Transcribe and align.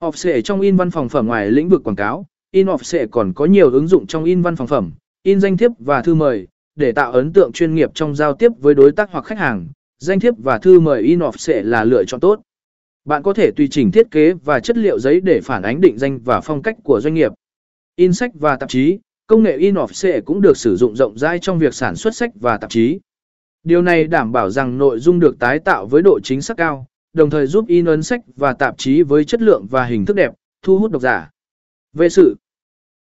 Offset 0.00 0.40
trong 0.40 0.60
in 0.60 0.76
văn 0.76 0.90
phòng 0.90 1.08
phẩm 1.08 1.26
ngoài 1.26 1.50
lĩnh 1.50 1.68
vực 1.68 1.84
quảng 1.84 1.96
cáo, 1.96 2.26
in 2.50 2.66
offset 2.66 3.06
còn 3.10 3.32
có 3.32 3.44
nhiều 3.44 3.70
ứng 3.70 3.86
dụng 3.86 4.06
trong 4.06 4.24
in 4.24 4.42
văn 4.42 4.56
phòng 4.56 4.66
phẩm, 4.66 4.92
in 5.22 5.40
danh 5.40 5.56
thiếp 5.56 5.70
và 5.78 6.02
thư 6.02 6.14
mời, 6.14 6.46
để 6.74 6.92
tạo 6.92 7.12
ấn 7.12 7.32
tượng 7.32 7.52
chuyên 7.52 7.74
nghiệp 7.74 7.90
trong 7.94 8.14
giao 8.14 8.34
tiếp 8.34 8.52
với 8.58 8.74
đối 8.74 8.92
tác 8.92 9.10
hoặc 9.12 9.24
khách 9.24 9.38
hàng. 9.38 9.68
Danh 9.98 10.20
thiếp 10.20 10.34
và 10.38 10.58
thư 10.58 10.80
mời 10.80 11.02
in 11.02 11.18
offset 11.18 11.62
là 11.62 11.84
lựa 11.84 12.04
chọn 12.04 12.20
tốt. 12.20 12.40
Bạn 13.04 13.22
có 13.22 13.32
thể 13.32 13.50
tùy 13.56 13.68
chỉnh 13.70 13.90
thiết 13.90 14.10
kế 14.10 14.32
và 14.32 14.60
chất 14.60 14.76
liệu 14.76 14.98
giấy 14.98 15.20
để 15.20 15.40
phản 15.44 15.62
ánh 15.62 15.80
định 15.80 15.98
danh 15.98 16.18
và 16.18 16.40
phong 16.40 16.62
cách 16.62 16.76
của 16.84 17.00
doanh 17.00 17.14
nghiệp. 17.14 17.32
In 17.96 18.12
sách 18.12 18.30
và 18.34 18.56
tạp 18.56 18.68
chí, 18.68 18.98
công 19.26 19.42
nghệ 19.42 19.56
in 19.56 19.74
offset 19.74 20.22
cũng 20.24 20.40
được 20.40 20.56
sử 20.56 20.76
dụng 20.76 20.96
rộng 20.96 21.18
rãi 21.18 21.38
trong 21.38 21.58
việc 21.58 21.74
sản 21.74 21.96
xuất 21.96 22.16
sách 22.16 22.30
và 22.40 22.56
tạp 22.56 22.70
chí. 22.70 23.00
Điều 23.62 23.82
này 23.82 24.04
đảm 24.04 24.32
bảo 24.32 24.50
rằng 24.50 24.78
nội 24.78 24.98
dung 24.98 25.20
được 25.20 25.38
tái 25.38 25.58
tạo 25.58 25.86
với 25.86 26.02
độ 26.02 26.20
chính 26.22 26.42
xác 26.42 26.56
cao, 26.56 26.86
đồng 27.16 27.30
thời 27.30 27.46
giúp 27.46 27.64
in 27.68 27.84
ấn 27.84 28.02
sách 28.02 28.20
và 28.36 28.52
tạp 28.52 28.78
chí 28.78 29.02
với 29.02 29.24
chất 29.24 29.42
lượng 29.42 29.66
và 29.70 29.84
hình 29.84 30.04
thức 30.04 30.16
đẹp, 30.16 30.32
thu 30.62 30.78
hút 30.78 30.90
độc 30.90 31.02
giả. 31.02 31.30
Về 31.92 32.08
sự 32.08 32.36